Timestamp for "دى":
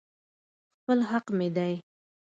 1.55-1.73